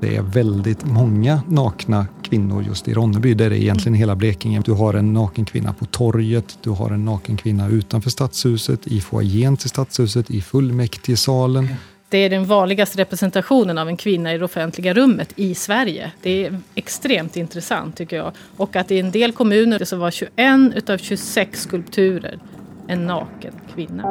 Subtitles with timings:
[0.00, 3.34] Det är väldigt många nakna kvinnor just i Ronneby.
[3.34, 4.62] Det är det egentligen hela Blekinge.
[4.64, 9.00] Du har en naken kvinna på torget, du har en naken kvinna utanför stadshuset, i
[9.00, 11.68] foajén till stadshuset, i fullmäktigesalen.
[12.08, 16.12] Det är den vanligaste representationen av en kvinna i det offentliga rummet i Sverige.
[16.22, 18.32] Det är extremt intressant tycker jag.
[18.56, 20.32] Och att i en del kommuner så var 21
[20.74, 22.38] utav 26 skulpturer
[22.86, 24.02] en naken kvinna.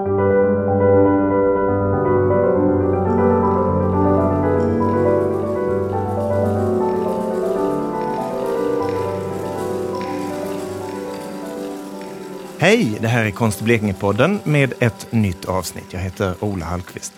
[12.62, 15.86] Hej, det här är Konst i Blekinge-podden med ett nytt avsnitt.
[15.92, 17.14] Jag heter Ola Hallqvist.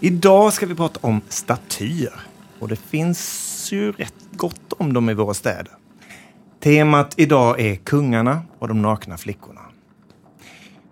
[0.00, 2.20] Idag ska vi prata om statyer.
[2.58, 5.72] Och det finns ju rätt gott om dem i våra städer.
[6.62, 9.60] Temat idag är kungarna och de nakna flickorna.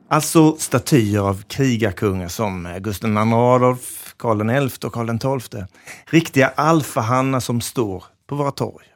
[0.09, 5.65] Alltså statyer av krigarkungar som Gustav II Adolf, Karl XI och Karl XII.
[6.07, 8.87] Riktiga alfahannar som står på våra torg.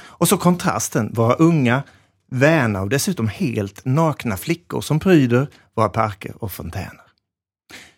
[0.00, 1.82] Och så kontrasten, våra unga,
[2.32, 7.02] väna och dessutom helt nakna flickor som pryder våra parker och fontäner.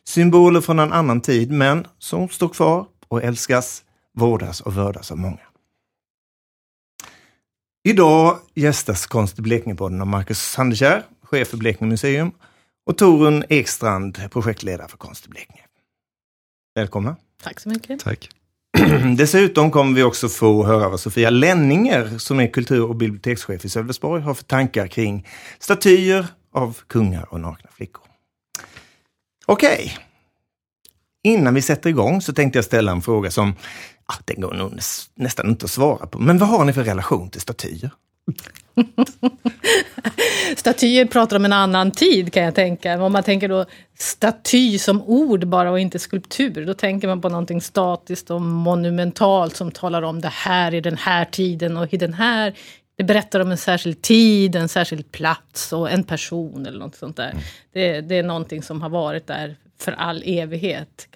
[0.05, 5.19] Symboler från en annan tid, men som står kvar och älskas, vårdas och vördas av
[5.19, 5.41] många.
[7.85, 12.31] Idag gästas Konst i Blekingepodden av Marcus Sandekär, chef för Blekinge museum,
[12.87, 15.63] och Torun Ekstrand, projektledare för Konst i Blekinge.
[16.75, 17.17] Välkomna!
[17.43, 18.01] Tack så mycket.
[18.01, 18.31] Tack.
[19.17, 23.69] Dessutom kommer vi också få höra vad Sofia Lenninger, som är kultur och bibliotekschef i
[23.69, 25.27] Sölvesborg, har för tankar kring
[25.59, 28.05] statyer av kungar och nakna flickor.
[29.47, 29.75] Okej.
[29.75, 29.91] Okay.
[31.23, 33.55] Innan vi sätter igång så tänkte jag ställa en fråga som,
[34.07, 34.79] ah, den går nog
[35.15, 36.19] nästan inte att svara på.
[36.19, 37.91] Men vad har ni för relation till statyer?
[40.57, 43.03] Statyer pratar om en annan tid kan jag tänka.
[43.03, 43.65] Om man tänker då
[43.99, 49.57] staty som ord bara och inte skulptur, då tänker man på någonting statiskt och monumentalt
[49.57, 52.55] som talar om det här i den här tiden och i den här
[52.97, 57.17] det berättar om en särskild tid, en särskild plats och en person eller något sånt
[57.17, 57.31] där.
[57.31, 57.43] Mm.
[57.73, 61.09] Det, det, är någonting som har varit där för all evighet.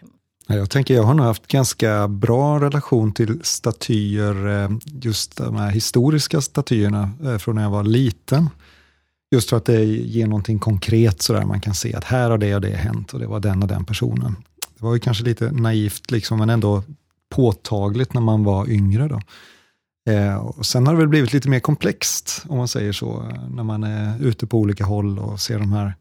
[0.51, 5.71] Jag tänker, jag har nog haft ganska bra relation till statyer, eh, just de här
[5.71, 8.51] historiska statyerna eh, från när jag var liten.
[9.31, 12.55] Just för att det ger någonting konkret sådär, man kan se att här har det
[12.55, 14.37] och det hänt och det var den och den personen.
[14.79, 16.83] Det var ju kanske lite naivt, liksom, men ändå
[17.29, 19.09] påtagligt när man var yngre.
[19.09, 19.21] Då.
[20.13, 23.49] Eh, och sen har det väl blivit lite mer komplext, om man säger så, eh,
[23.49, 25.95] när man är ute på olika håll och ser de här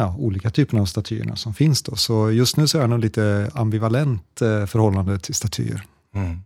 [0.00, 1.82] ja, olika typerna av statyerna som finns.
[1.82, 1.96] Då.
[1.96, 5.82] Så just nu så är jag nog lite ambivalent eh, förhållande till statyer.
[6.14, 6.38] Mm.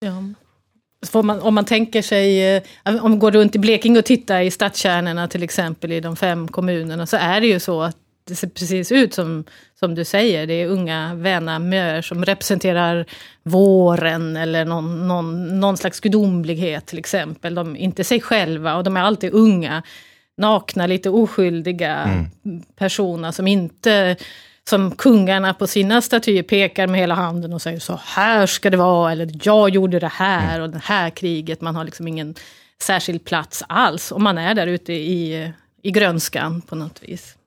[0.00, 1.22] Ja.
[1.22, 4.50] Man, om man tänker sig, eh, om man går runt i Blekinge och tittar i
[4.50, 8.48] stadskärnorna till exempel i de fem kommunerna, så är det ju så att det ser
[8.48, 9.44] precis ut som,
[9.80, 10.46] som du säger.
[10.46, 13.06] Det är unga väna möer som representerar
[13.42, 17.54] våren eller någon, någon, någon slags gudomlighet till exempel.
[17.54, 19.82] De är inte sig själva och de är alltid unga
[20.38, 22.62] nakna, lite oskyldiga mm.
[22.76, 24.16] personer som inte
[24.68, 28.76] som kungarna på sina statyer pekar med hela handen och säger så här ska det
[28.76, 30.62] vara, eller jag gjorde det här mm.
[30.62, 31.60] och det här kriget.
[31.60, 32.34] Man har liksom ingen
[32.82, 37.37] särskild plats alls om man är där ute i, i grönskan på något vis.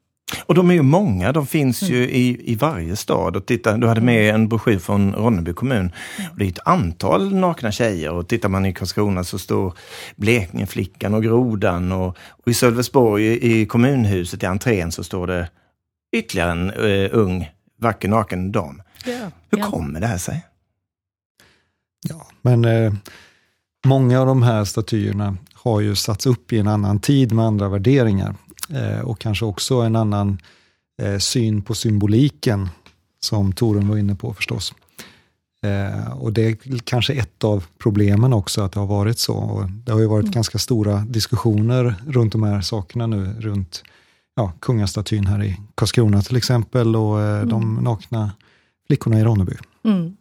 [0.46, 1.94] Och de är ju många, de finns mm.
[1.94, 3.36] ju i, i varje stad.
[3.36, 5.92] Och titta, du hade med en broschyr från Ronneby kommun.
[6.32, 9.74] Och det är ett antal nakna tjejer och tittar man i Karlskrona så står
[10.16, 15.50] Blekingeflickan och Grodan och, och i Sölvesborg i, i kommunhuset i entrén så står det
[16.16, 17.50] ytterligare en uh, ung,
[17.82, 18.82] vacker naken dam.
[19.06, 19.66] Ja, Hur ja.
[19.66, 20.46] kommer det här sig?
[22.10, 22.94] Ja, men eh,
[23.86, 27.70] många av de här statyerna har ju satts upp i en annan tid med andra
[27.70, 28.36] värderingar.
[28.74, 30.40] Eh, och kanske också en annan
[31.02, 32.70] eh, syn på symboliken,
[33.20, 34.74] som Torun var inne på förstås.
[35.66, 39.36] Eh, och det är kanske ett av problemen också, att det har varit så.
[39.36, 40.34] Och det har ju varit mm.
[40.34, 43.84] ganska stora diskussioner runt de här sakerna nu, runt
[44.36, 47.50] ja, kungastatyn här i Karlskrona till exempel, och mm.
[47.50, 48.32] de nakna
[48.88, 49.54] flickorna i Ronneby.
[49.84, 50.16] Mm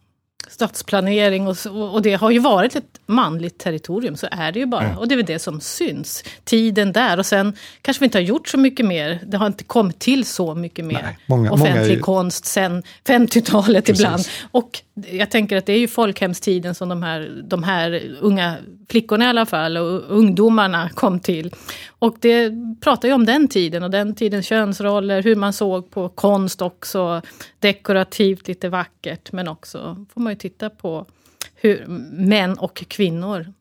[0.49, 1.57] stadsplanering och,
[1.95, 4.85] och det har ju varit ett manligt territorium, så är det ju bara.
[4.85, 4.99] Mm.
[4.99, 6.25] Och det är väl det som syns.
[6.45, 9.21] Tiden där och sen kanske vi inte har gjort så mycket mer.
[9.27, 14.25] Det har inte kommit till så mycket mer många, offentlig många konst sen 50-talet ibland.
[14.51, 14.81] Och
[15.11, 18.57] jag tänker att det är ju folkhemstiden som de här, de här unga
[18.89, 21.55] flickorna i alla fall och ungdomarna kom till.
[21.89, 26.09] Och det pratar ju om den tiden och den tidens könsroller, hur man såg på
[26.09, 27.23] konst också.
[27.59, 31.07] Dekorativt, lite vackert, men också får man ju titta på
[31.55, 33.53] hur män och kvinnor,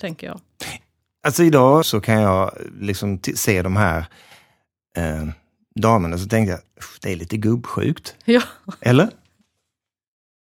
[0.00, 0.40] tänker jag.
[1.22, 2.50] Alltså idag så kan jag
[2.80, 4.04] liksom se de här
[4.96, 5.28] eh,
[5.74, 6.60] damerna, så tänkte jag,
[7.02, 8.14] det är lite gubbsjukt.
[8.24, 8.42] Ja.
[8.80, 9.08] Eller?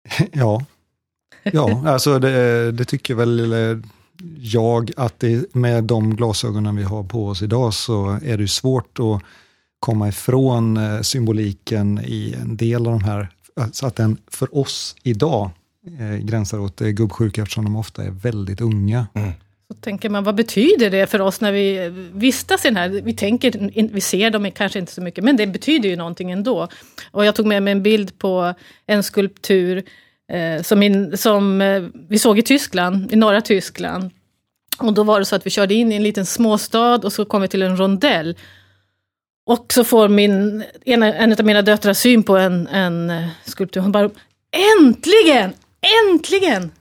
[0.31, 0.65] ja.
[1.43, 3.77] Ja, alltså det, det tycker väl eh,
[4.37, 8.99] jag att det, med de glasögonen vi har på oss idag så är det svårt
[8.99, 9.21] att
[9.79, 13.27] komma ifrån eh, symboliken i en del av de här,
[13.71, 15.49] så att den för oss idag
[15.99, 19.07] eh, gränsar åt gubbsjuka eftersom de ofta är väldigt unga.
[19.13, 19.31] Mm.
[19.73, 22.89] Så tänker man, vad betyder det för oss när vi eh, vistas i den här...
[22.89, 26.67] Vi, tänker, vi ser dem kanske inte så mycket, men det betyder ju någonting ändå.
[27.11, 28.53] Och jag tog med mig en bild på
[28.87, 29.83] en skulptur
[30.31, 34.11] eh, som, in, som eh, vi såg i Tyskland, i norra Tyskland.
[34.79, 37.25] Och då var det så att vi körde in i en liten småstad och så
[37.25, 38.37] kom vi till en rondell.
[39.45, 43.81] Och så får min, en, en av mina döttrar syn på en, en eh, skulptur.
[43.81, 44.09] Hon bara
[44.79, 45.53] Äntligen!
[46.09, 46.71] Äntligen!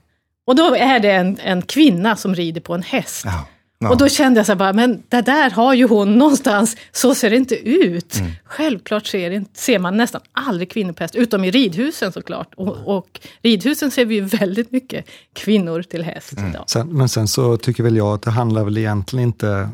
[0.46, 3.22] Och då är det en, en kvinna som rider på en häst.
[3.24, 3.46] Ja,
[3.78, 3.90] ja.
[3.90, 7.14] Och då kände jag så här bara, men det där har ju hon någonstans, så
[7.14, 8.16] ser det inte ut.
[8.16, 8.32] Mm.
[8.44, 12.54] Självklart ser, ser man nästan aldrig kvinnor på häst, utom i ridhusen såklart.
[12.56, 16.50] Och, och ridhusen ser vi ju väldigt mycket kvinnor till häst mm.
[16.50, 16.64] idag.
[16.66, 19.68] Sen, men sen så tycker väl jag att det handlar väl egentligen inte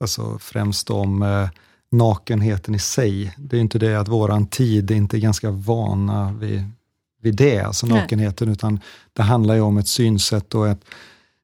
[0.00, 1.48] alltså främst om eh,
[1.92, 3.34] nakenheten i sig.
[3.38, 6.64] Det är inte det att våran tid är inte ganska vana vid
[7.20, 8.52] vid det, alltså nakenheten, Nej.
[8.52, 8.80] utan
[9.12, 10.84] det handlar ju om ett synsätt och ett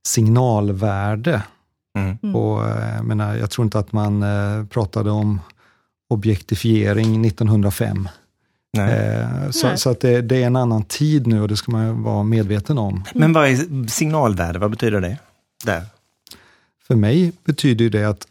[0.06, 1.42] signalvärde.
[1.98, 2.18] Mm.
[2.22, 2.36] mm.
[2.36, 5.40] Och, jag, eh, menar, jag tror inte att man eh, pratade om
[6.08, 8.08] objektifiering 1905.
[8.78, 12.02] Eh, så, så, att det, det, är en annan tid nu och det ska man
[12.02, 13.04] vara medveten om.
[13.14, 14.58] Men vad är signalvärde?
[14.58, 15.18] Vad betyder det?
[15.64, 15.82] Där?
[16.86, 18.26] För mig betyder det att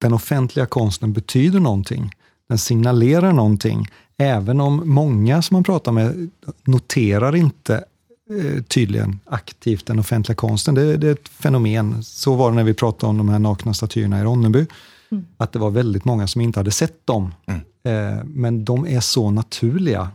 [0.00, 2.12] den offentliga konsten betyder någonting.
[2.48, 3.88] Den signalerar någonting,
[4.18, 6.30] även om många som man pratar med
[6.64, 7.84] noterar inte
[8.30, 10.74] eh, tydligen aktivt den offentliga konsten.
[10.74, 12.02] Det, det, är ett fenomen.
[12.02, 14.66] Så var det när vi pratade om de här nakna statyerna i Ronneby.
[15.10, 15.24] Mm.
[15.36, 17.34] Att det var väldigt många som inte hade sett dem.
[17.46, 17.60] Mm.
[17.84, 20.10] Eh, men de är så naturliga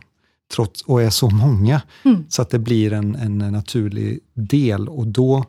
[0.54, 2.24] trots, och är så många, mm.
[2.28, 4.88] så att det blir en, en naturlig del.
[4.88, 5.44] Och då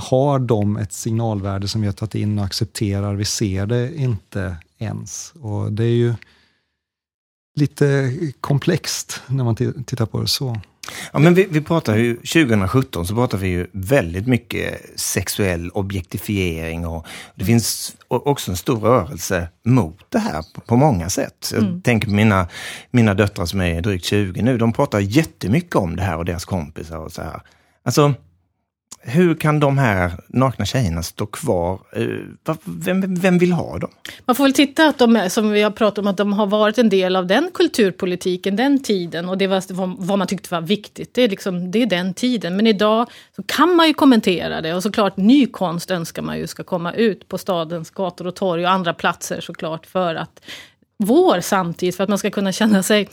[0.00, 3.14] har de ett signalvärde som vi har tagit in och accepterar.
[3.14, 5.32] Vi ser det inte ens.
[5.40, 6.14] Och det är ju
[7.54, 10.60] lite komplext när man tittar på det så.
[11.12, 16.86] Ja, men vi, vi pratar ju, 2017 så pratar vi ju väldigt mycket sexuell objektifiering
[16.86, 21.50] och det finns också en stor rörelse mot det här på, på många sätt.
[21.52, 21.82] Jag mm.
[21.82, 22.48] tänker på mina,
[22.90, 26.44] mina döttrar som är drygt 20 nu, de pratar jättemycket om det här och deras
[26.44, 27.42] kompisar och så här.
[27.84, 28.14] Alltså,
[29.04, 31.80] hur kan de här nakna tjejerna stå kvar?
[31.92, 32.06] Eh,
[32.64, 33.90] vem, vem vill ha dem?
[34.24, 36.78] Man får väl titta att de, som vi har pratat om, att de har varit
[36.78, 39.28] en del av den kulturpolitiken, den tiden.
[39.28, 41.14] Och det var vad man tyckte var viktigt.
[41.14, 42.56] Det är, liksom, det är den tiden.
[42.56, 44.74] Men idag så kan man ju kommentera det.
[44.74, 48.64] Och såklart, ny konst önskar man ju ska komma ut på stadens gator och torg
[48.64, 49.86] och andra platser såklart.
[49.86, 50.40] För att
[50.96, 53.08] vår samtid, för att man ska kunna känna sig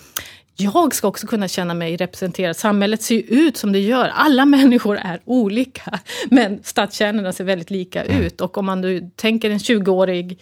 [0.60, 2.58] jag ska också kunna känna mig representerad.
[2.58, 4.12] Samhället ser ut som det gör.
[4.16, 6.00] Alla människor är olika.
[6.30, 8.22] Men stadskärnorna ser väldigt lika mm.
[8.22, 8.42] ut.
[8.42, 10.40] Och om man nu tänker en 20-årig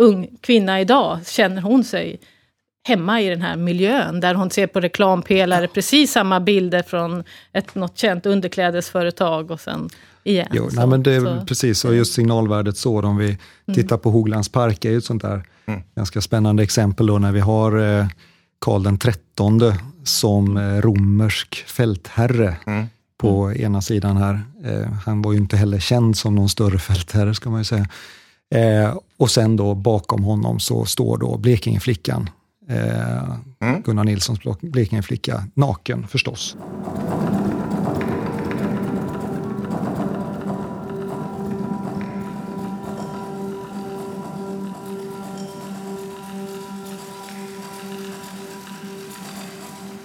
[0.00, 2.20] ung kvinna idag, känner hon sig
[2.88, 7.74] hemma i den här miljön där hon ser på reklampelare precis samma bilder från ett,
[7.74, 9.88] något känt underklädesföretag och sen
[10.24, 10.48] igen.
[10.52, 11.46] Jo, så, nej, men det är så.
[11.46, 13.74] precis, och just signalvärdet så, om vi mm.
[13.74, 15.80] tittar på Hoglands park, är ju ett sånt där mm.
[15.94, 18.06] ganska spännande exempel då när vi har eh,
[18.58, 19.72] Karl XIII
[20.04, 22.86] som eh, romersk fältherre mm.
[23.16, 23.62] på mm.
[23.62, 24.42] ena sidan här.
[24.64, 27.86] Eh, han var ju inte heller känd som någon större fältherre ska man ju säga.
[28.54, 32.30] Eh, och sen då bakom honom så står då Blekingeflickan,
[33.60, 33.82] mm.
[33.82, 36.56] Gunnar Nilssons Blekingeflicka, naken förstås.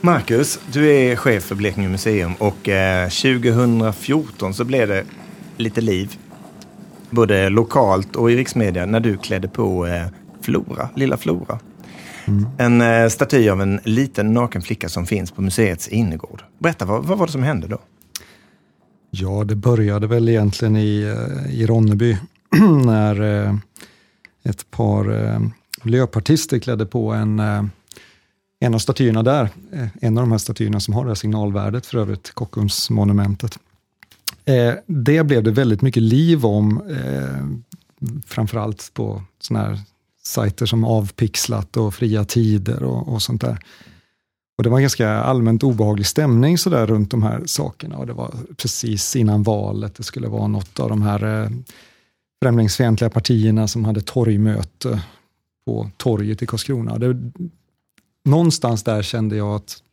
[0.05, 5.03] Marcus, du är chef för Blekinge museum och eh, 2014 så blev det
[5.57, 6.17] lite liv,
[7.09, 10.05] både lokalt och i riksmedia, när du klädde på eh,
[10.41, 11.59] Flora, lilla Flora.
[12.25, 12.45] Mm.
[12.57, 16.43] En eh, staty av en liten naken flicka som finns på museets innergård.
[16.59, 17.77] Berätta, vad, vad var det som hände då?
[19.09, 22.17] Ja, det började väl egentligen i, eh, i Ronneby
[22.85, 23.55] när eh,
[24.43, 25.39] ett par eh,
[25.83, 27.41] miljöpartister klädde på en
[28.63, 31.85] en av statyerna där, eh, en av de här statyerna som har det här signalvärdet,
[31.85, 33.59] för övrigt Kockumsmonumentet.
[34.45, 37.47] Eh, det blev det väldigt mycket liv om, eh,
[38.25, 39.79] framförallt på sådana här
[40.23, 43.59] sajter som Avpixlat och Fria Tider och, och sånt där.
[44.57, 47.97] Och det var en ganska allmänt obehaglig stämning så där runt de här sakerna.
[47.97, 51.49] Och det var precis innan valet, det skulle vara något av de här eh,
[52.43, 55.01] främlingsfientliga partierna som hade torgmöte
[55.65, 56.97] på torget i Karlskrona.
[56.97, 57.31] Det,
[58.25, 59.83] någonstans där kände jag att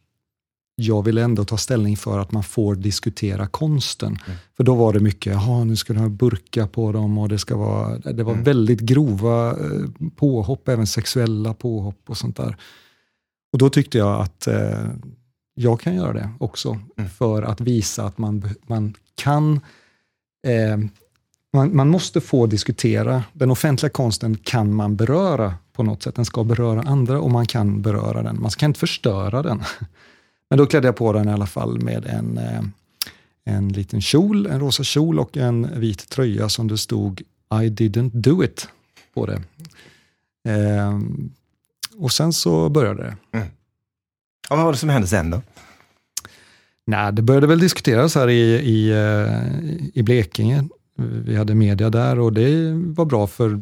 [0.75, 4.19] jag ville ändå ta ställning för att man får diskutera konsten.
[4.27, 4.39] Mm.
[4.57, 7.39] För då var det mycket, jaha nu ska du ha burka på dem och det
[7.39, 8.45] ska vara, det var mm.
[8.45, 12.57] väldigt grova eh, påhopp, även sexuella påhopp och sånt där.
[13.53, 14.87] Och då tyckte jag att eh,
[15.55, 17.11] jag kan göra det också, mm.
[17.11, 19.61] för att visa att man, man kan
[20.47, 20.79] eh,
[21.53, 23.25] man, man, måste få diskutera.
[23.33, 26.15] Den offentliga konsten kan man beröra på något sätt.
[26.15, 28.41] Den ska beröra andra och man kan beröra den.
[28.41, 29.63] Man kan inte förstöra den.
[30.51, 32.63] Men då klädde jag på den i alla fall med en, eh,
[33.45, 37.21] en liten kjol, en rosa kjol och en vit tröja som det stod
[37.53, 38.69] I didn't do it
[39.15, 39.43] på det.
[40.49, 41.01] Eh,
[41.99, 43.39] och sen så började det.
[43.39, 43.49] Mm.
[44.51, 45.43] Och vad var det som hände sen då?
[46.87, 50.69] Nej, det började väl diskuteras här i, i, eh, i Blekinge.
[51.01, 53.61] Vi hade media där och det var bra för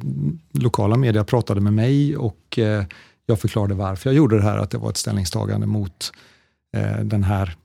[0.52, 2.84] lokala media pratade med mig och eh,
[3.26, 6.12] jag förklarade varför jag gjorde det här, att det var ett ställningstagande mot
[6.76, 7.56] eh, den här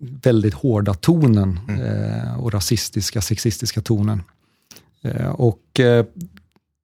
[0.00, 2.40] väldigt hårda tonen mm.
[2.40, 4.22] och rasistiska, sexistiska tonen.
[5.32, 5.80] Och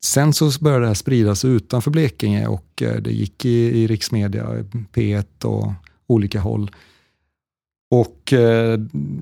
[0.04, 4.44] Sen så började det här spridas utanför Blekinge och det gick i, i riksmedia,
[4.92, 5.72] P1 och
[6.06, 6.70] olika håll.
[7.94, 8.78] Och eh,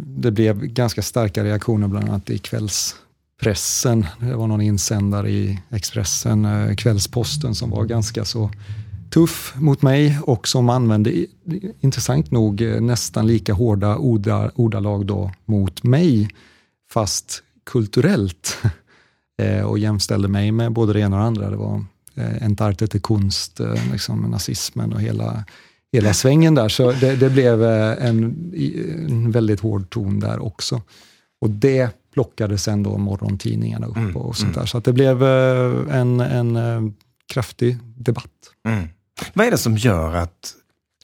[0.07, 4.07] det blev ganska starka reaktioner bland annat i kvällspressen.
[4.21, 8.51] Det var någon insändare i Expressen, eh, Kvällsposten, som var ganska så
[9.11, 11.27] tuff mot mig och som använde,
[11.81, 13.97] intressant nog, eh, nästan lika hårda
[14.55, 16.29] ordalag då mot mig,
[16.91, 18.59] fast kulturellt.
[19.39, 21.51] Eh, och jämställde mig med både det ena och det andra.
[21.51, 23.61] Det var eh, Entarte Entartete konst,
[23.93, 25.45] liksom nazismen och hela
[25.93, 26.69] hela svängen där.
[26.69, 28.25] Så det, det blev eh, en,
[29.09, 30.83] en, väldigt hård ton där också.
[31.41, 34.61] Och det plockade sen då morgontidningarna upp mm, och sånt mm.
[34.61, 34.67] där.
[34.67, 36.93] Så det blev eh, en, en eh,
[37.33, 38.31] kraftig debatt.
[38.69, 38.89] Mm.
[39.33, 40.55] Vad är det som gör att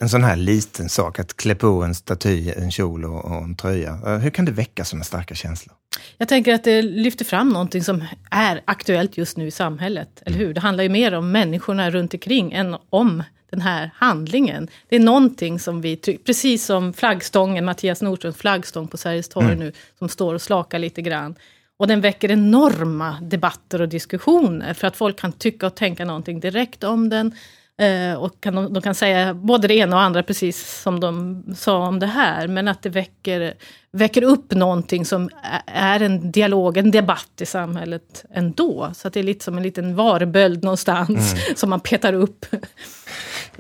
[0.00, 3.54] en sån här liten sak, att klä på en staty, en kjol och, och en
[3.54, 5.76] tröja, hur kan det väcka sådana starka känslor?
[6.18, 10.38] Jag tänker att det lyfter fram någonting som är aktuellt just nu i samhället, eller
[10.38, 10.54] hur?
[10.54, 14.68] Det handlar ju mer om människorna runt omkring än om den här handlingen.
[14.88, 19.46] Det är någonting som vi trycker, precis som flaggstången, Mattias Nordströms flaggstång på Sveriges torg
[19.46, 19.58] mm.
[19.58, 21.34] nu, som står och slakar lite grann.
[21.76, 26.40] Och den väcker enorma debatter och diskussioner för att folk kan tycka och tänka någonting
[26.40, 27.32] direkt om den.
[27.80, 31.44] Eh, och kan, de, de, kan säga både det ena och andra precis som de
[31.56, 32.48] sa om det här.
[32.48, 33.54] Men att det väcker,
[33.92, 35.30] väcker upp någonting som
[35.66, 38.90] är en dialog, en debatt i samhället ändå.
[38.94, 41.44] Så det är lite som en liten varböld någonstans mm.
[41.56, 42.46] som man petar upp.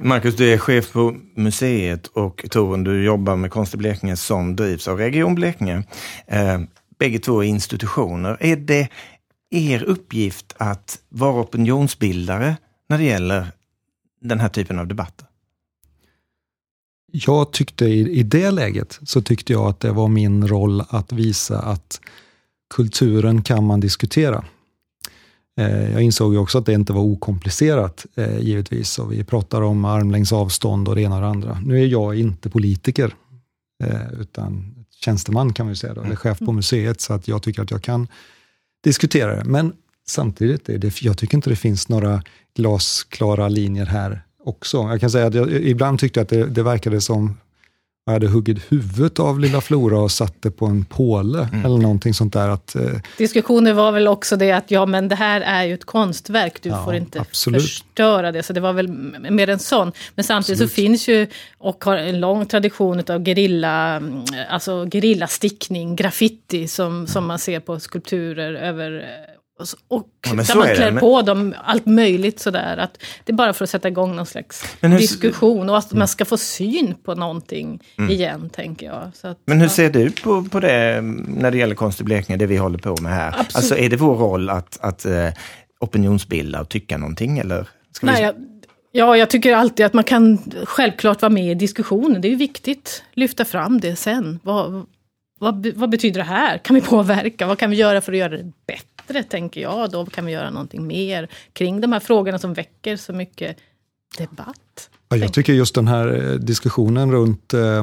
[0.00, 4.56] Marcus, du är chef på museet och Torun, du jobbar med Konst i Blekinge som
[4.56, 5.84] drivs av Region Blekinge.
[6.26, 6.60] Eh,
[6.98, 8.36] bägge två är institutioner.
[8.40, 8.88] Är det
[9.50, 12.56] er uppgift att vara opinionsbildare
[12.88, 13.46] när det gäller
[14.20, 15.26] den här typen av debatter?
[17.12, 21.12] Jag tyckte i, i det läget så tyckte jag att det var min roll att
[21.12, 22.00] visa att
[22.74, 24.44] kulturen kan man diskutera.
[25.58, 28.98] Eh, jag insåg ju också att det inte var okomplicerat, eh, givetvis.
[28.98, 31.60] Och vi pratar om armlängds avstånd och det ena och det andra.
[31.64, 33.14] Nu är jag inte politiker,
[33.84, 34.74] eh, utan
[35.04, 36.56] tjänsteman kan man ju säga, då, eller chef på mm.
[36.56, 38.08] museet, så att jag tycker att jag kan
[38.84, 39.44] diskutera det.
[39.44, 39.72] Men
[40.08, 42.22] samtidigt, det, jag tycker inte det finns några
[42.56, 44.76] glasklara linjer här också.
[44.76, 47.36] Jag kan säga att jag, ibland tyckte jag att det, det verkade som
[48.08, 51.64] jag hade huggit huvudet av lilla Flora och satt det på en påle mm.
[51.64, 52.48] eller någonting sånt där.
[52.48, 52.82] Att, eh,
[53.18, 56.68] Diskussionen var väl också det att ja, men det här är ju ett konstverk, du
[56.68, 57.62] ja, får inte absolut.
[57.62, 58.42] förstöra det.
[58.42, 58.88] Så det var väl
[59.30, 59.92] mer en sån.
[60.14, 60.70] Men samtidigt absolut.
[60.70, 61.26] så finns ju,
[61.58, 64.02] och har en lång tradition av gerilla,
[64.50, 69.04] alltså gerillastickning, graffiti, som, som man ser på skulpturer över
[69.88, 71.00] och ja, där man klär men...
[71.00, 72.76] på dem allt möjligt sådär.
[72.76, 74.98] Att det är bara för att sätta igång någon slags hur...
[74.98, 78.10] diskussion och att man ska få syn på någonting mm.
[78.10, 79.12] igen, tänker jag.
[79.22, 79.70] Att, men hur ja.
[79.70, 82.96] ser du på, på det när det gäller konst i Blekinge, det vi håller på
[83.02, 83.28] med här?
[83.28, 83.56] Absolut.
[83.56, 85.28] Alltså är det vår roll att, att uh,
[85.80, 87.38] opinionsbilda och tycka någonting?
[87.38, 88.22] Eller ska Nej, vi...
[88.22, 88.34] jag,
[88.92, 92.20] ja, jag tycker alltid att man kan självklart vara med i diskussionen.
[92.20, 93.02] Det är ju viktigt.
[93.14, 94.40] Lyfta fram det sen.
[94.42, 94.86] Vad,
[95.38, 96.58] vad, vad betyder det här?
[96.58, 97.46] Kan vi påverka?
[97.46, 98.97] Vad kan vi göra för att göra det bättre?
[99.08, 99.90] Bättre, tänker jag.
[99.90, 103.56] Då kan vi göra någonting mer kring de här frågorna som väcker så mycket
[104.18, 104.90] debatt.
[105.08, 107.82] Ja, jag tycker just den här eh, diskussionen runt eh,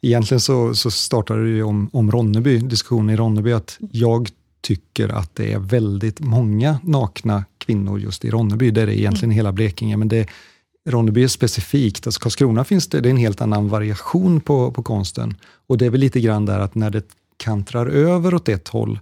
[0.00, 4.28] Egentligen så, så startade det ju om, om Ronneby, diskussionen i Ronneby, att jag
[4.60, 8.70] tycker att det är väldigt många nakna kvinnor just i Ronneby.
[8.70, 9.36] Det är det egentligen mm.
[9.36, 10.28] hela Blekinge, men det,
[10.88, 12.06] Ronneby är specifikt.
[12.06, 15.34] Alltså Karlskrona finns det, det är en helt annan variation på, på konsten.
[15.66, 17.04] Och det är väl lite grann där att när det
[17.36, 18.98] kantrar över åt ett håll,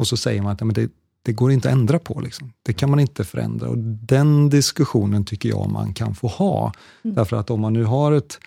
[0.00, 0.90] och så säger man att men det,
[1.22, 2.20] det går inte att ändra på.
[2.20, 2.52] Liksom.
[2.62, 3.68] Det kan man inte förändra.
[3.68, 6.72] Och Den diskussionen tycker jag man kan få ha.
[7.04, 7.14] Mm.
[7.14, 8.38] Därför att om man nu har ett,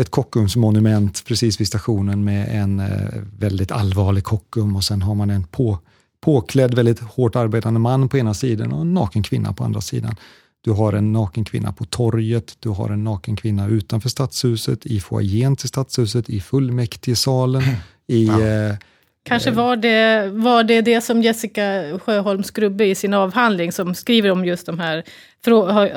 [0.00, 5.30] ett Kockumsmonument precis vid stationen med en eh, väldigt allvarlig Kockum och sen har man
[5.30, 5.78] en på,
[6.20, 10.16] påklädd, väldigt hårt arbetande man på ena sidan och en naken kvinna på andra sidan.
[10.60, 15.00] Du har en naken kvinna på torget, du har en naken kvinna utanför stadshuset, i
[15.00, 17.62] foajén till stadshuset, i fullmäktigesalen,
[18.06, 18.40] i ja.
[18.40, 18.76] eh,
[19.26, 24.30] Kanske var det, var det det som Jessica Sjöholm Skrubbe i sin avhandling som skriver
[24.30, 25.04] om just de här,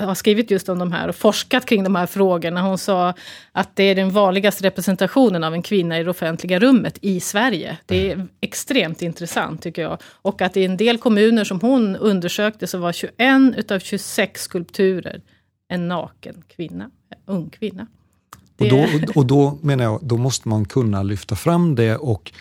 [0.05, 2.61] har skrivit just om de här och forskat kring de här frågorna.
[2.61, 3.13] Hon sa
[3.51, 7.77] att det är den vanligaste representationen av en kvinna i det offentliga rummet i Sverige.
[7.85, 9.97] Det är extremt intressant tycker jag.
[10.03, 13.13] Och att i en del kommuner som hon undersökte så var 21
[13.57, 15.21] utav 26 skulpturer
[15.67, 17.87] en naken kvinna, en ung kvinna.
[18.59, 22.31] Och då, och då menar jag, då måste man kunna lyfta fram det och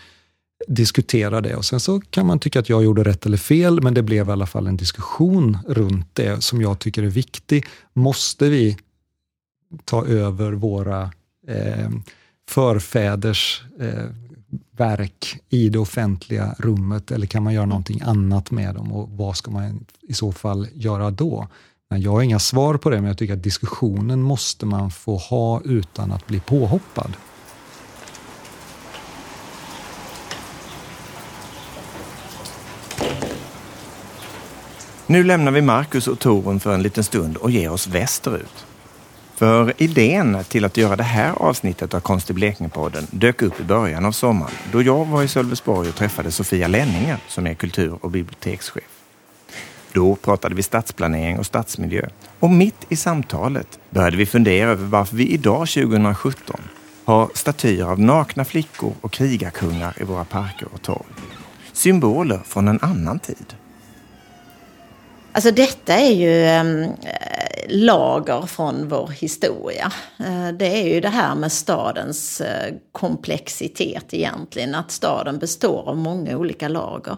[0.67, 3.93] diskutera det och sen så kan man tycka att jag gjorde rätt eller fel, men
[3.93, 7.65] det blev i alla fall en diskussion runt det som jag tycker är viktig.
[7.93, 8.77] Måste vi
[9.85, 11.11] ta över våra
[11.47, 11.89] eh,
[12.49, 14.05] förfäders eh,
[14.71, 19.37] verk i det offentliga rummet eller kan man göra någonting annat med dem och vad
[19.37, 21.47] ska man i så fall göra då?
[21.89, 25.17] Men jag har inga svar på det, men jag tycker att diskussionen måste man få
[25.17, 27.13] ha utan att bli påhoppad.
[35.11, 38.65] Nu lämnar vi Marcus och Torun för en liten stund och ger oss västerut.
[39.35, 43.63] För idén till att göra det här avsnittet av Konst i Blekinge-podden dök upp i
[43.63, 47.97] början av sommaren då jag var i Sölvesborg och träffade Sofia Lenninger som är kultur
[48.01, 48.83] och bibliotekschef.
[49.93, 55.15] Då pratade vi stadsplanering och stadsmiljö och mitt i samtalet började vi fundera över varför
[55.15, 56.61] vi idag 2017
[57.05, 61.07] har statyer av nakna flickor och krigarkungar i våra parker och torg.
[61.73, 63.55] Symboler från en annan tid.
[65.31, 66.89] Alltså detta är ju ehm, eh,
[67.67, 69.91] lager från vår historia.
[70.19, 75.97] Eh, det är ju det här med stadens eh, komplexitet egentligen, att staden består av
[75.97, 77.17] många olika lager.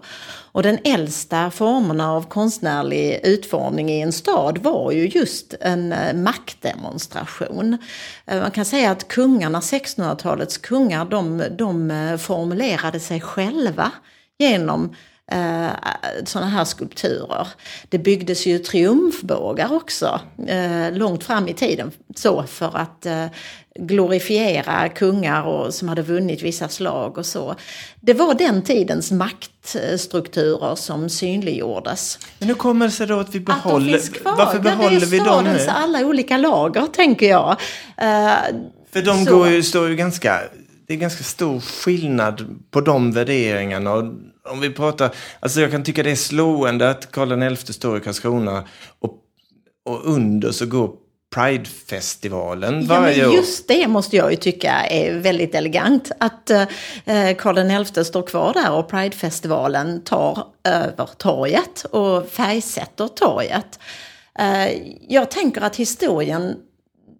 [0.51, 6.13] Och den äldsta formerna av konstnärlig utformning i en stad var ju just en eh,
[6.13, 7.77] maktdemonstration.
[8.25, 13.91] Eh, man kan säga att kungarna, 1600-talets kungar, de, de eh, formulerade sig själva
[14.39, 14.95] genom
[15.31, 15.69] eh,
[16.25, 17.47] sådana här skulpturer.
[17.89, 23.25] Det byggdes ju triumfbågar också eh, långt fram i tiden så för att eh,
[23.79, 27.55] glorifiera kungar och, som hade vunnit vissa slag och så.
[28.01, 32.19] Det var den tidens maktstrukturer som synliggjordes.
[32.39, 33.97] Men hur kommer det sig då att vi behåller...
[33.97, 34.35] Att de kvar.
[34.37, 35.67] Varför behåller vi dem nu?
[35.67, 37.57] alla olika lager, tänker jag.
[38.93, 40.39] För de går ju, står ju ganska...
[40.87, 43.93] Det är ganska stor skillnad på de värderingarna.
[43.93, 44.13] Och
[44.49, 48.01] om vi pratar, alltså jag kan tycka det är slående att Karl XI står i
[48.01, 48.63] Karlskrona
[48.99, 49.17] och,
[49.85, 50.91] och under så går
[51.35, 53.33] Pridefestivalen varje år.
[53.33, 56.11] Ja, just det måste jag ju tycka är väldigt elegant.
[56.17, 56.65] Att eh,
[57.37, 63.79] Karl XI står kvar där och Pridefestivalen tar över torget och färgsätter torget.
[64.39, 64.67] Eh,
[65.07, 66.55] jag tänker att historien,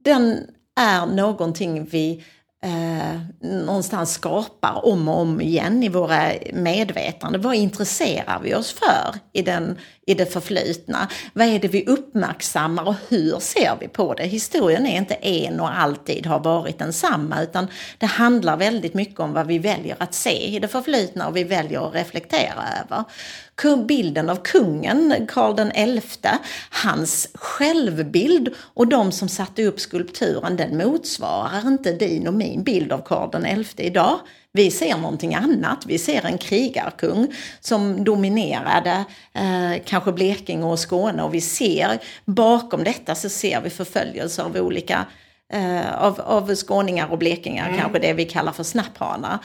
[0.03, 0.37] den
[0.79, 2.23] är någonting vi
[2.61, 7.37] eh, någonstans skapar om och om igen i våra medvetande.
[7.37, 9.77] Vad intresserar vi oss för i, den,
[10.11, 11.07] i det förflutna?
[11.33, 14.23] Vad är det vi uppmärksammar och hur ser vi på det?
[14.23, 19.33] Historien är inte en och alltid har varit densamma utan det handlar väldigt mycket om
[19.33, 23.03] vad vi väljer att se i det förflutna och vi väljer att reflektera över
[23.87, 26.29] bilden av kungen Karl XI,
[26.69, 32.91] hans självbild och de som satte upp skulpturen den motsvarar inte din och min bild
[32.91, 34.19] av Karl XI idag.
[34.53, 35.85] Vi ser någonting annat.
[35.85, 42.83] Vi ser en krigarkung som dominerade eh, kanske Blekinge och Skåne och vi ser bakom
[42.83, 45.05] detta så ser vi förföljelser av olika
[45.53, 47.79] eh, av, av skåningar och blekingar, mm.
[47.79, 49.39] kanske det vi kallar för snapphanar.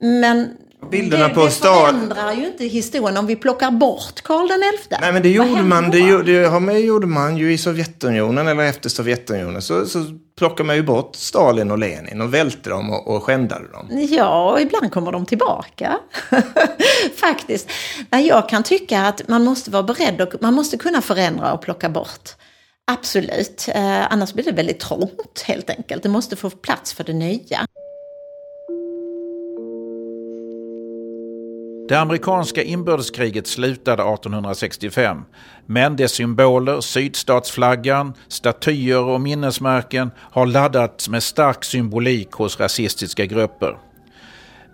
[0.00, 0.56] Men
[0.90, 4.96] Bilderna det, på det förändrar ju inte historien om vi plockar bort Karl XI.
[5.00, 8.88] Nej men det gjorde man, det, gjorde, det gjorde man ju i Sovjetunionen eller efter
[8.88, 9.62] Sovjetunionen.
[9.62, 10.04] Så, så
[10.38, 14.06] plockar man ju bort Stalin och Lenin och välte dem och, och skändade dem.
[14.10, 15.98] Ja, och ibland kommer de tillbaka.
[17.16, 17.70] Faktiskt.
[18.10, 21.88] Jag kan tycka att man måste vara beredd och man måste kunna förändra och plocka
[21.88, 22.30] bort.
[22.90, 26.02] Absolut, eh, annars blir det väldigt trångt helt enkelt.
[26.02, 27.65] Det måste få plats för det nya.
[31.88, 35.24] Det amerikanska inbördeskriget slutade 1865,
[35.66, 43.76] men dess symboler, sydstatsflaggan, statyer och minnesmärken har laddats med stark symbolik hos rasistiska grupper.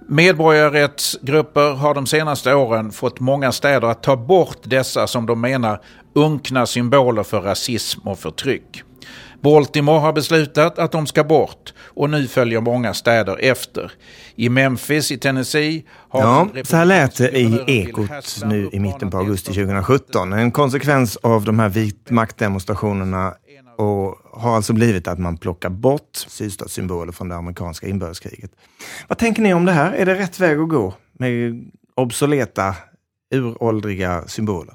[0.08, 5.80] Medborgarrättsgrupper har de senaste åren fått många städer att ta bort dessa som de menar
[6.14, 8.82] unkna symboler för rasism och förtryck.
[9.42, 13.92] Baltimore har beslutat att de ska bort och nu följer många städer efter.
[14.34, 16.20] I Memphis i Tennessee har...
[16.20, 18.10] Ja, så här lät det i Ekot
[18.44, 20.32] nu i mitten på augusti 2017.
[20.32, 23.34] En konsekvens av de här vitmaktdemonstrationerna
[23.76, 28.50] och har alltså blivit att man plockar bort sydstatssymboler från det amerikanska inbördeskriget.
[29.08, 29.92] Vad tänker ni om det här?
[29.92, 32.74] Är det rätt väg att gå med obsoleta,
[33.34, 34.74] uråldriga symboler?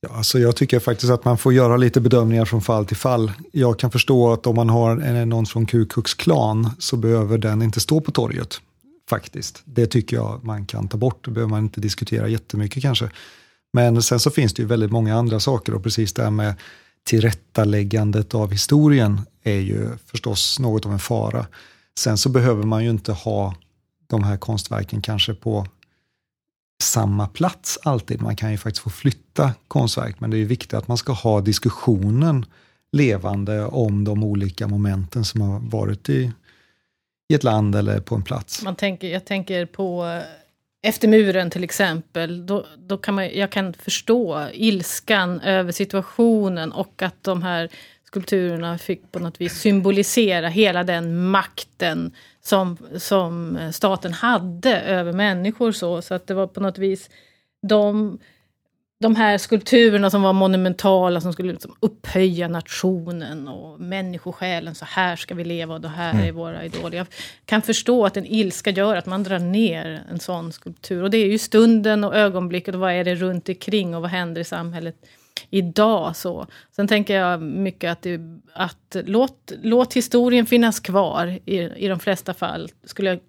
[0.00, 3.32] Ja, alltså jag tycker faktiskt att man får göra lite bedömningar från fall till fall.
[3.52, 7.62] Jag kan förstå att om man har någon från Ku Klux Klan så behöver den
[7.62, 8.60] inte stå på torget.
[9.10, 9.62] Faktiskt.
[9.64, 11.24] Det tycker jag man kan ta bort.
[11.24, 13.10] Det behöver man inte diskutera jättemycket kanske.
[13.72, 16.54] Men sen så finns det ju väldigt många andra saker och precis det här med
[17.06, 21.46] tillrättaläggandet av historien är ju förstås något av en fara.
[21.98, 23.54] Sen så behöver man ju inte ha
[24.06, 25.66] de här konstverken kanske på
[26.82, 28.22] samma plats alltid.
[28.22, 31.12] Man kan ju faktiskt få flytta konstverk, men det är ju viktigt att man ska
[31.12, 32.46] ha diskussionen
[32.92, 36.32] levande om de olika momenten som har varit i,
[37.28, 38.62] i ett land eller på en plats.
[38.62, 40.22] Man tänker, jag tänker på eh,
[40.82, 47.02] efter muren till exempel, då, då kan man, jag kan förstå ilskan över situationen och
[47.02, 47.68] att de här
[48.08, 55.72] skulpturerna fick på något vis symbolisera hela den makten som, som staten hade över människor.
[55.72, 57.10] Så, så att det var på något vis
[57.62, 58.18] de,
[59.00, 64.74] de här skulpturerna som var monumentala, som skulle liksom upphöja nationen och människosjälen.
[64.74, 66.34] Så här ska vi leva och det här är mm.
[66.34, 66.98] våra idoler.
[66.98, 67.06] Jag
[67.44, 71.02] kan förstå att en ilska gör att man drar ner en sån skulptur.
[71.02, 74.10] Och det är ju stunden och ögonblicket och vad är det runt omkring och vad
[74.10, 74.96] händer i samhället
[75.50, 76.16] idag.
[76.16, 76.46] Så.
[76.76, 78.20] Sen tänker jag mycket att, det,
[78.52, 83.20] att låt, låt historien finnas kvar i, i de flesta fall, skulle jag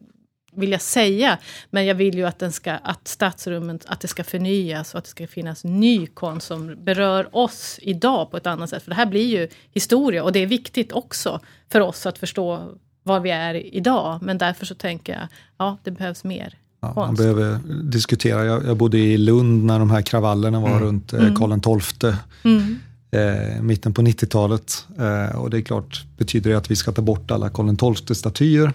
[0.52, 1.38] vilja säga.
[1.70, 5.04] Men jag vill ju att, den ska, att stadsrummen att det ska förnyas och att
[5.04, 8.84] det ska finnas ny konst som berör oss idag på ett annat sätt.
[8.84, 11.40] För det här blir ju historia och det är viktigt också
[11.72, 14.20] för oss att förstå var vi är idag.
[14.22, 16.58] Men därför så tänker jag, ja det behövs mer.
[16.82, 18.46] Ja, man behöver diskutera.
[18.46, 20.82] Jag, jag, bodde i Lund när de här kravallerna var mm.
[20.82, 21.36] runt eh, mm.
[21.36, 22.14] Karl XII.
[22.44, 22.80] Mm.
[23.12, 24.86] Eh, mitten på 90-talet.
[24.98, 28.74] Eh, och det är klart, betyder det att vi ska ta bort alla Karl XII-statyer?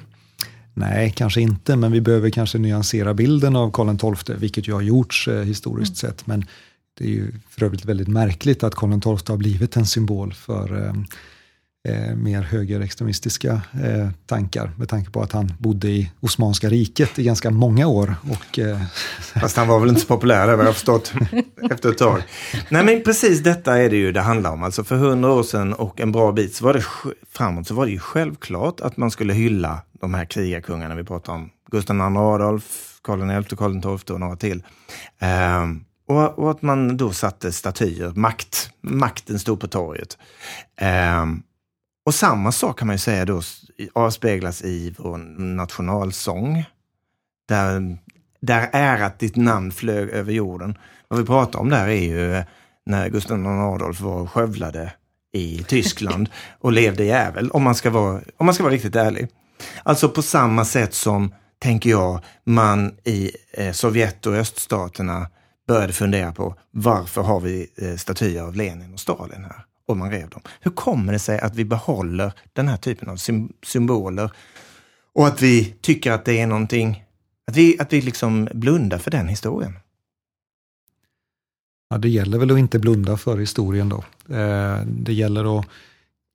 [0.74, 4.82] Nej, kanske inte, men vi behöver kanske nyansera bilden av Karl XII, vilket ju har
[4.82, 6.12] gjorts eh, historiskt mm.
[6.12, 6.26] sett.
[6.26, 6.44] Men
[6.98, 10.94] det är ju för övrigt väldigt märkligt att Karl XII har blivit en symbol för
[11.88, 13.52] eh, mer högerextremistiska
[13.84, 18.14] eh, tankar med tanke på att han bodde i Osmanska riket i ganska många år.
[18.30, 18.80] Och, eh...
[19.40, 21.12] Fast han var väl inte så populär vad jag förstått
[21.70, 22.22] efter ett tag.
[22.68, 24.62] Nej men precis detta är det ju det handlar om.
[24.62, 26.84] Alltså för hundra år sedan och en bra bit så var det
[27.32, 31.32] framåt så var det ju självklart att man skulle hylla de här krigarkungarna vi pratar
[31.32, 31.50] om.
[31.70, 34.62] Gustav II Adolf, Karl XI, Karl XII och några till.
[35.62, 40.18] Um, och, och, att man då satte statyer, makt, makten stod på torget.
[41.22, 41.42] Um,
[42.04, 43.42] och samma sak kan man ju säga då
[43.92, 46.64] avspeglas i vår nationalsång.
[47.48, 47.98] Där,
[48.40, 50.78] där är att ditt namn flög över jorden.
[51.08, 52.44] Vad vi pratar om där är ju
[52.86, 54.92] när Gustav II Adolf var skövlade
[55.32, 56.28] i Tyskland
[56.60, 59.28] och levde jävel, om man, ska vara, om man ska vara riktigt ärlig.
[59.82, 65.26] Alltså på samma sätt som, tänker jag, man i eh, Sovjet och öststaterna
[65.68, 69.64] började fundera på varför har vi eh, statyer av Lenin och Stalin här?
[69.86, 70.40] Och man rev dem.
[70.60, 73.16] Hur kommer det sig att vi behåller den här typen av
[73.62, 74.30] symboler
[75.14, 77.04] och att vi tycker att det är någonting,
[77.46, 79.72] att vi, att vi liksom blundar för den historien?
[81.90, 84.04] Ja, det gäller väl att inte blunda för historien då.
[84.34, 85.66] Eh, det gäller att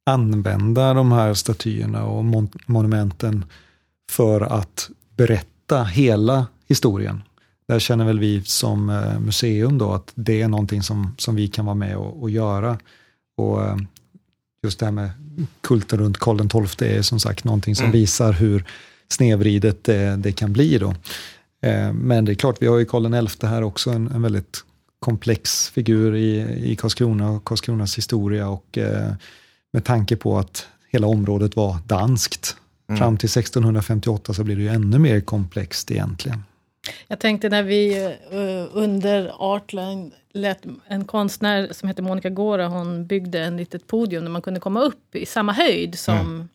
[0.06, 3.46] använda de här statyerna och mon monumenten
[4.12, 7.24] för att berätta hela historien.
[7.68, 11.48] Där känner väl vi som eh, museum då att det är någonting som, som vi
[11.48, 12.78] kan vara med och, och göra.
[13.40, 13.78] Och eh,
[14.64, 15.10] just det här med
[15.62, 17.94] kulten runt Karl XII är som sagt någonting som mm.
[17.94, 18.66] visar hur
[19.08, 20.78] snedvridet det, det, kan bli.
[20.78, 20.96] Då.
[21.62, 24.64] Eh, men det är klart, vi har ju Karl XI här också, en, en väldigt
[25.00, 26.40] komplex figur i,
[26.72, 29.14] i Karlskrona och Karlskronas historia och eh,
[29.74, 32.56] med tanke på att hela området var danskt.
[32.90, 33.00] Mm.
[33.00, 36.44] Fram till 1658 så blir det ju ännu mer komplext egentligen.
[37.08, 43.06] Jag tänkte när vi uh, under Artline lät en konstnär som heter Monica Gora, hon
[43.06, 46.50] byggde en litet podium där man kunde komma upp i samma höjd som mm.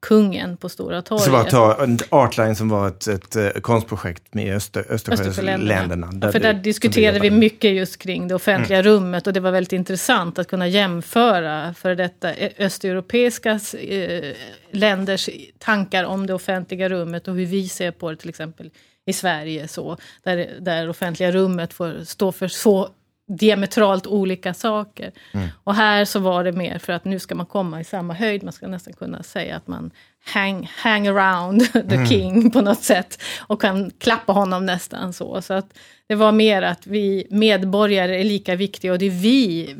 [0.00, 1.24] kungen på Stora torget.
[1.24, 6.06] Så bara ta Artline som var ett, ett, ett konstprojekt med Öster, Östersjöländerna.
[6.12, 8.92] Där För där diskuterade vi mycket just kring det offentliga mm.
[8.92, 14.32] rummet och det var väldigt intressant att kunna jämföra för detta östeuropeiska eh,
[14.70, 18.70] länders tankar om det offentliga rummet och hur vi ser på det till exempel
[19.06, 22.88] i Sverige, så, där, där offentliga rummet får stå för så
[23.28, 25.12] diametralt olika saker.
[25.32, 25.48] Mm.
[25.64, 28.42] Och här så var det mer för att nu ska man komma i samma höjd,
[28.42, 29.90] man ska nästan kunna säga att man
[30.24, 32.06] hang, hang around the mm.
[32.06, 33.22] king på något sätt.
[33.38, 35.42] Och kan klappa honom nästan så.
[35.42, 39.76] Så att det var mer att vi medborgare är lika viktiga och det är vi,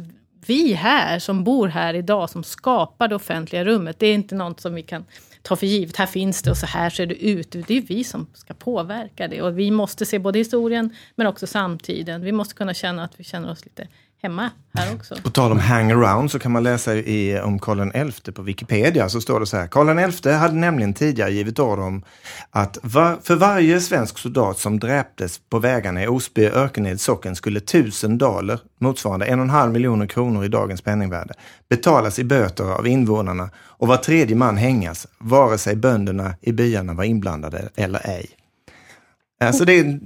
[0.47, 3.99] vi här som bor här idag som skapar det offentliga rummet.
[3.99, 5.05] Det är inte något som vi kan
[5.47, 7.51] ta för givet, här finns det och så här ser det ut.
[7.51, 9.43] Det är vi som ska påverka det.
[9.43, 12.23] Och vi måste se både historien men också samtiden.
[12.23, 13.89] Vi måste kunna känna att vi känner oss lite
[14.27, 15.15] hemma här också.
[15.23, 19.09] På tal om hangaround så kan man läsa i, om Karl XI på Wikipedia.
[19.09, 19.67] Så står det så här.
[19.67, 22.03] Karl XI hade nämligen tidigare givit order om
[22.51, 27.61] att var, för varje svensk soldat som dräptes på vägarna i Osby ökenheds socken skulle
[27.61, 31.35] tusen daler, motsvarande en och en halv miljoner kronor i dagens penningvärde,
[31.69, 36.95] betalas i böter av invånarna och var tredje man hängas, vare sig bönderna i byarna
[36.95, 38.27] var inblandade eller ej.
[39.41, 40.01] Alltså det är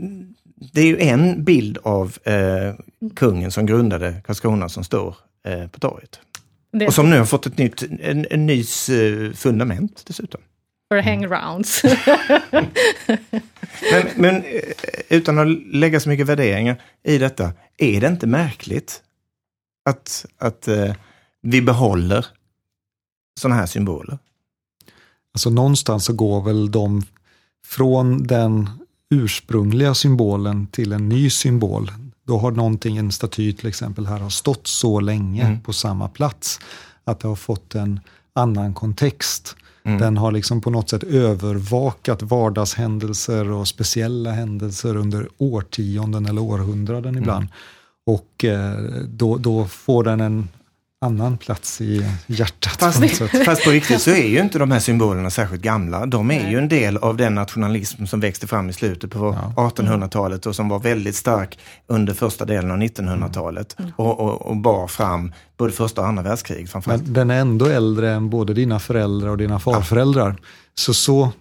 [0.72, 2.74] det är ju en bild av eh,
[3.14, 6.20] kungen som grundade Karlskrona som står eh, på torget.
[6.72, 6.86] Det.
[6.86, 10.40] Och som nu har fått ett nytt en, en nys eh, fundament dessutom.
[10.88, 11.82] För hangarounds.
[13.92, 14.62] men, men eh,
[15.08, 19.02] utan att lägga så mycket värderingar i detta, är det inte märkligt
[19.84, 20.94] att, att eh,
[21.42, 22.26] vi behåller
[23.40, 24.18] sådana här symboler?
[25.34, 27.02] Alltså någonstans så går väl de
[27.66, 28.68] från den
[29.10, 31.90] ursprungliga symbolen till en ny symbol.
[32.26, 35.60] Då har någonting, en staty till exempel här, har stått så länge mm.
[35.60, 36.60] på samma plats
[37.04, 38.00] att det har fått en
[38.32, 39.56] annan kontext.
[39.84, 39.98] Mm.
[39.98, 47.18] Den har liksom på något sätt övervakat vardagshändelser och speciella händelser under årtionden eller århundraden
[47.18, 47.44] ibland.
[47.44, 47.52] Mm.
[48.06, 50.48] Och eh, då, då får den en
[51.02, 52.72] annan plats i hjärtat.
[52.72, 56.06] Fast, fast på riktigt så är ju inte de här symbolerna särskilt gamla.
[56.06, 56.52] De är Nej.
[56.52, 59.70] ju en del av den nationalism som växte fram i slutet på ja.
[59.70, 63.92] 1800-talet och som var väldigt stark under första delen av 1900-talet mm.
[63.96, 66.86] och, och, och bar fram både första och andra världskriget.
[66.86, 70.30] Men den är ändå äldre än både dina föräldrar och dina farföräldrar.
[70.30, 70.46] Ja.
[70.74, 71.32] Så så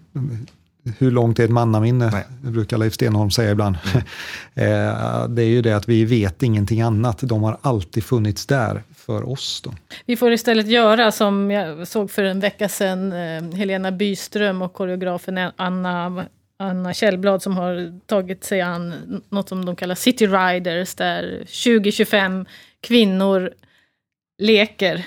[0.98, 2.10] hur långt är ett mannaminne?
[2.12, 2.26] Nej.
[2.44, 3.78] Det brukar Leif Stenholm säga ibland.
[3.94, 4.06] Mm.
[4.56, 7.20] Eh, det är ju det att vi vet ingenting annat.
[7.22, 9.62] De har alltid funnits där för oss.
[9.62, 9.74] Då.
[10.06, 14.74] Vi får istället göra som jag såg för en vecka sedan, eh, Helena Byström och
[14.74, 16.26] koreografen Anna
[16.60, 18.94] Anna Kjellblad som har tagit sig an
[19.30, 22.46] något som de kallar City Riders, där 20-25
[22.82, 23.54] kvinnor
[24.38, 25.06] leker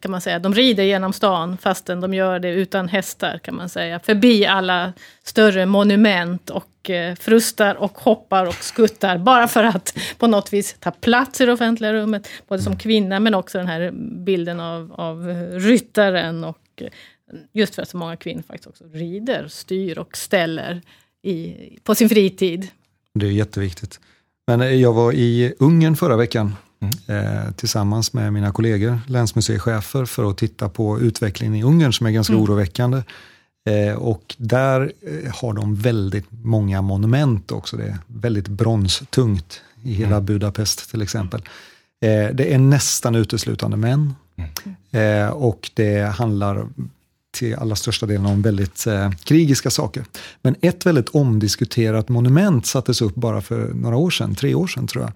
[0.00, 0.38] kan man säga.
[0.38, 4.00] De rider genom stan fastän de gör det utan hästar kan man säga.
[4.00, 9.18] Förbi alla större monument och eh, frustar och hoppar och skuttar.
[9.18, 12.28] Bara för att på något vis ta plats i det offentliga rummet.
[12.48, 13.90] Både som kvinna men också den här
[14.24, 16.44] bilden av, av ryttaren.
[16.44, 16.88] Och eh,
[17.52, 20.82] just för att så många kvinnor faktiskt också rider, styr och ställer
[21.22, 22.68] i, på sin fritid.
[23.14, 24.00] Det är jätteviktigt.
[24.46, 27.26] Men eh, jag var i Ungern förra veckan Mm.
[27.26, 32.10] Eh, tillsammans med mina kollegor, länsmuseichefer, för att titta på utvecklingen i Ungern som är
[32.10, 32.44] ganska mm.
[32.44, 33.02] oroväckande.
[33.66, 37.76] Eh, och där eh, har de väldigt många monument också.
[37.76, 40.24] Det är väldigt bronstungt i hela mm.
[40.24, 41.42] Budapest till exempel.
[42.32, 44.14] Det är nästan uteslutande män.
[44.92, 45.32] Mm.
[45.32, 46.66] Och det handlar
[47.30, 48.86] till allra största delen om väldigt
[49.24, 50.04] krigiska saker.
[50.42, 54.86] Men ett väldigt omdiskuterat monument sattes upp bara för några år sedan, tre år sedan
[54.86, 55.12] tror jag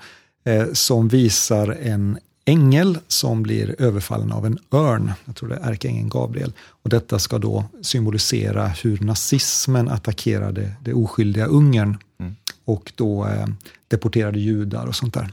[0.73, 5.13] som visar en ängel som blir överfallen av en örn.
[5.25, 6.53] Jag tror det är ärkeängeln Gabriel.
[6.83, 12.37] Och detta ska då symbolisera hur nazismen attackerade det oskyldiga Ungern mm.
[12.65, 13.47] och då eh,
[13.89, 15.33] deporterade judar och sånt där.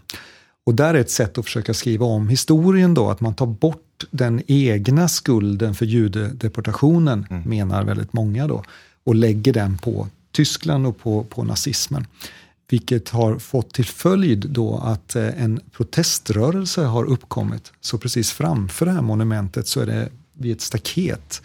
[0.63, 4.05] Och där är ett sätt att försöka skriva om historien då, att man tar bort
[4.11, 7.49] den egna skulden för judedeportationen, mm.
[7.49, 8.63] menar väldigt många då,
[9.03, 12.07] och lägger den på Tyskland och på, på nazismen.
[12.71, 17.71] Vilket har fått till följd då att eh, en proteströrelse har uppkommit.
[17.81, 21.41] Så precis framför det här monumentet så är det vid ett staket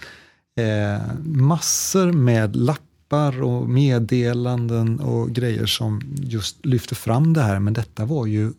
[0.57, 7.59] eh, massor med lappar och meddelanden och grejer som just lyfter fram det här.
[7.59, 8.53] Men detta var ju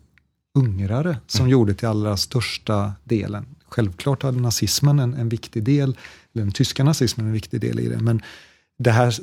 [0.54, 1.50] ungrare som mm.
[1.50, 3.46] gjorde till allra största delen.
[3.68, 5.96] Självklart hade nazismen en, en viktig del,
[6.34, 7.98] eller den tyska nazismen en viktig del i det.
[7.98, 8.22] Men
[8.78, 9.14] det här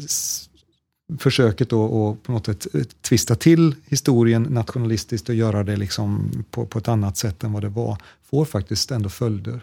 [1.19, 6.65] försöket att på något sätt eh, twista till historien nationalistiskt och göra det liksom på,
[6.65, 7.97] på ett annat sätt än vad det var,
[8.29, 9.61] får faktiskt ändå följder.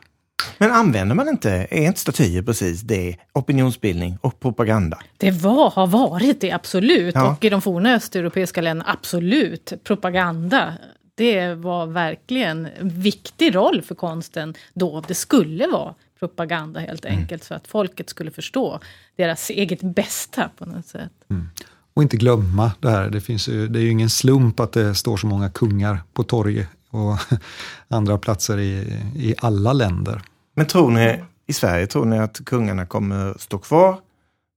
[0.59, 4.98] Men använder man inte, är inte statyer precis det, opinionsbildning och propaganda?
[5.16, 7.14] Det var, har varit det, absolut.
[7.14, 7.33] Ja.
[7.33, 9.72] Och i de forna östeuropeiska länderna, absolut.
[9.85, 10.74] Propaganda,
[11.14, 15.02] det var verkligen en viktig roll för konsten då.
[15.09, 15.94] Det skulle vara
[16.28, 17.18] propaganda helt mm.
[17.18, 18.80] enkelt, så att folket skulle förstå
[19.16, 21.12] deras eget bästa på något sätt.
[21.30, 21.48] Mm.
[21.94, 24.94] Och inte glömma det här, det, finns ju, det är ju ingen slump att det
[24.94, 27.16] står så många kungar på torg och
[27.88, 30.22] andra platser i, i alla länder.
[30.54, 34.00] Men tror ni i Sverige, tror ni att kungarna kommer stå kvar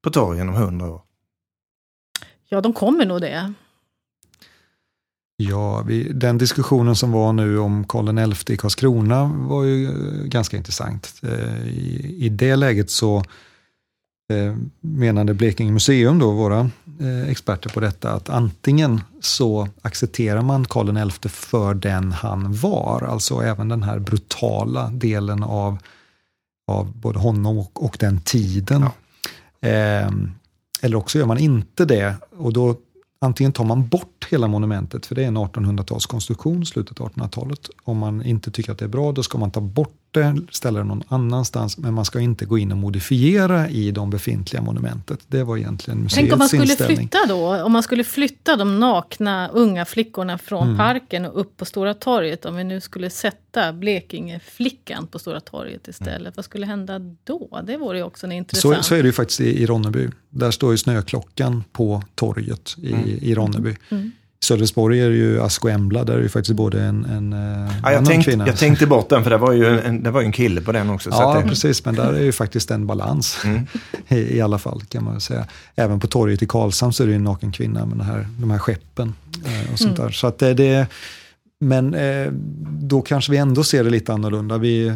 [0.04, 1.02] på torgen om hundra år?
[2.50, 3.54] Ja, de kommer nog det.
[5.38, 9.92] Ja, vi, den diskussionen som var nu om Karl XI i Karlskrona var ju
[10.26, 11.14] ganska intressant.
[11.24, 13.18] Eh, I, i det läget så
[14.34, 16.60] eh, menade Blekinge museum, då, våra
[17.00, 23.04] eh, experter på detta, att antingen så accepterar man Karl XI för den han var,
[23.04, 25.78] alltså även den här brutala delen av,
[26.72, 28.86] av både honom och, och den tiden.
[29.62, 29.70] Ja.
[29.70, 30.12] Eh,
[30.82, 32.76] eller också gör man inte det och då
[33.20, 37.70] Antingen tar man bort hela monumentet, för det är en 1800-talskonstruktion, slutet av 1800-talet.
[37.84, 40.80] Om man inte tycker att det är bra, då ska man ta bort det, ställa
[40.80, 45.20] det någon annanstans, men man ska inte gå in och modifiera i de befintliga monumentet.
[45.28, 46.98] Det var egentligen museets Tänk om man skulle inställning.
[46.98, 50.78] flytta då, om man skulle flytta de nakna unga flickorna från mm.
[50.78, 55.88] parken och upp på Stora torget, om vi nu skulle sätta Blekingeflickan på Stora torget
[55.88, 56.20] istället.
[56.20, 56.34] Mm.
[56.36, 57.62] Vad skulle hända då?
[57.64, 58.78] Det vore ju också en intressant...
[58.78, 60.10] Så, så är det ju faktiskt i, i Ronneby.
[60.30, 63.10] Där står ju snöklockan på torget i, mm.
[63.22, 63.76] i Ronneby.
[63.90, 64.12] Mm.
[64.46, 67.92] Sölvesborg är det ju Asko Embla, där är det faktiskt både en, en eh, ja,
[67.92, 68.48] jag, tänkte, kvinna.
[68.48, 70.90] jag tänkte bort den, för det var ju en, det var en kille på den
[70.90, 71.10] också.
[71.10, 71.50] Ja, det...
[71.50, 73.38] precis, men där är ju faktiskt en balans.
[73.44, 73.68] Mm.
[74.08, 75.48] I, I, alla fall, kan man säga.
[75.76, 78.52] Även på torget i Karlshamn så är det ju en naken kvinna med här, de
[78.52, 79.14] här skeppen.
[79.46, 80.08] Eh, och sånt mm.
[80.08, 80.14] där.
[80.14, 80.88] Så att det, det,
[81.60, 82.32] men eh,
[82.80, 84.58] då kanske vi ändå ser det lite annorlunda.
[84.58, 84.94] Vi,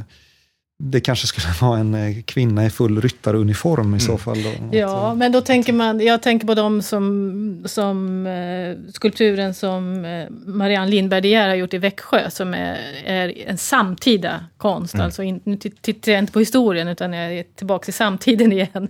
[0.82, 4.00] det kanske skulle vara en eh, kvinna i full ryttaruniform i mm.
[4.00, 4.38] så fall.
[4.44, 4.78] Då.
[4.78, 10.30] Ja, men då tänker man, jag tänker på de som, som eh, skulpturen som eh,
[10.30, 14.94] Marianne Lindberg De har gjort i Växjö, som är, är en samtida konst.
[14.94, 15.06] Mm.
[15.06, 18.88] Alltså in, nu tittar jag inte på historien, utan jag är tillbaka i samtiden igen.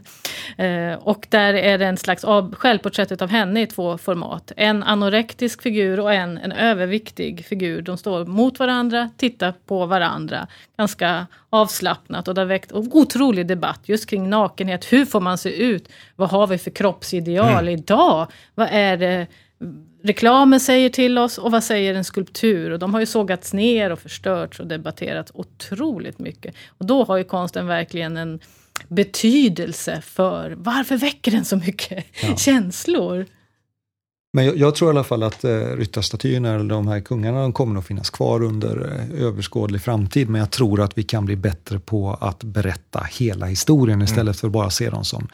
[0.57, 4.51] Eh, och där är det en slags av, självporträttet av henne i två format.
[4.57, 7.81] En anorektisk figur och en, en överviktig figur.
[7.81, 10.47] De står mot varandra, tittar på varandra.
[10.77, 14.93] Ganska avslappnat och det har väckt otrolig debatt just kring nakenhet.
[14.93, 15.89] Hur får man se ut?
[16.15, 17.79] Vad har vi för kroppsideal mm.
[17.79, 18.27] idag?
[18.55, 19.27] Vad är det
[20.03, 22.71] reklamen säger till oss och vad säger en skulptur?
[22.71, 26.55] Och de har ju sågats ner och förstörts och debatterats otroligt mycket.
[26.77, 28.39] Och då har ju konsten verkligen en
[28.87, 32.35] betydelse för varför väcker den så mycket ja.
[32.37, 33.25] känslor?
[34.33, 37.53] Men jag, jag, tror i alla fall att eh, ryttarstatyerna, eller de här kungarna, de
[37.53, 40.29] kommer att finnas kvar under eh, överskådlig framtid.
[40.29, 44.33] Men jag tror att vi kan bli bättre på att berätta hela historien istället mm.
[44.33, 45.27] för bara se dem som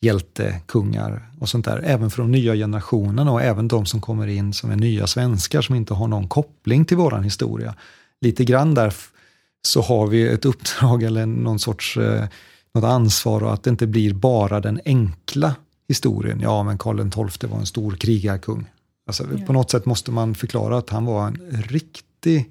[0.00, 1.82] hjältekungar och sånt där.
[1.84, 5.62] Även för de nya generationerna och även de som kommer in som är nya svenskar
[5.62, 7.74] som inte har någon koppling till våran historia.
[8.20, 8.94] Lite grann där
[9.62, 12.24] så har vi ett uppdrag eller någon sorts eh,
[12.74, 15.54] något ansvar och att det inte blir bara den enkla
[15.90, 16.40] historien.
[16.40, 18.66] Ja, men Karl XII var en stor krigarkung.
[19.06, 19.46] Alltså, ja.
[19.46, 22.50] På något sätt måste man förklara att han var en riktig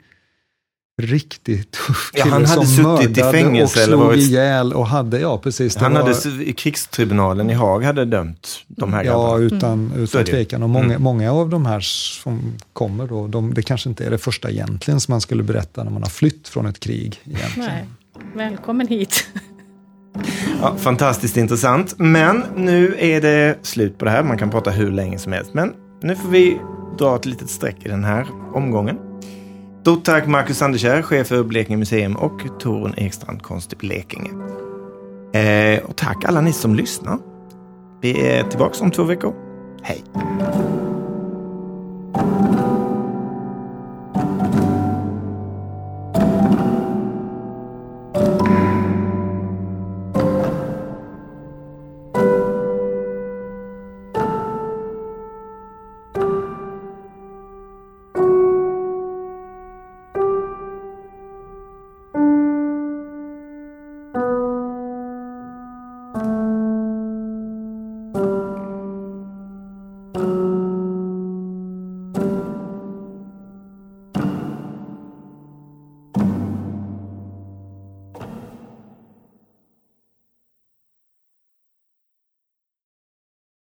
[1.02, 4.20] riktigt tuff kille ja, han hade som suttit i fängelse och slog varit...
[4.20, 5.76] ihjäl och hade, ja precis.
[5.76, 6.02] Han var...
[6.02, 9.46] hade, i krigstribunalen i Haag hade dömt de här Ja, grabbarna.
[9.46, 10.04] utan, mm.
[10.04, 10.64] utan tvekan.
[10.64, 11.02] Och många, mm.
[11.02, 15.00] många av de här som kommer då, de, det kanske inte är det första egentligen
[15.00, 17.22] som man skulle berätta när man har flytt från ett krig.
[17.26, 17.70] Egentligen.
[17.70, 17.86] Nej.
[18.36, 19.28] Välkommen hit.
[20.62, 21.96] Ja, fantastiskt intressant.
[21.98, 24.24] Men nu är det slut på det här.
[24.24, 25.54] Man kan prata hur länge som helst.
[25.54, 26.60] Men nu får vi
[26.98, 28.98] dra ett litet streck i den här omgången.
[29.82, 34.30] Stort tack Marcus Anderskär, chef för Blekinge Museum och Torun Ekstrand, konst i Blekinge.
[35.34, 37.18] Eh, och tack alla ni som lyssnar.
[38.02, 39.34] Vi är tillbaka om två veckor.
[39.84, 40.04] Hej!